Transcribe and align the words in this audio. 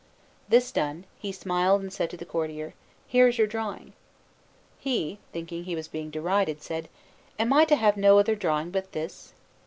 This 0.49 0.71
done, 0.71 1.05
he 1.19 1.31
smiled 1.31 1.83
and 1.83 1.93
said 1.93 2.09
to 2.09 2.17
the 2.17 2.25
courtier: 2.25 2.73
"Here 3.05 3.27
is 3.27 3.37
your 3.37 3.45
drawing." 3.45 3.93
He, 4.79 5.19
thinking 5.31 5.65
he 5.65 5.75
was 5.75 5.87
being 5.87 6.09
derided, 6.09 6.63
said: 6.63 6.89
"Am 7.37 7.53
I 7.53 7.65
to 7.65 7.75
have 7.75 7.97
no 7.97 8.17
other 8.17 8.33
drawing 8.33 8.71
but 8.71 8.93
this?" 8.93 9.33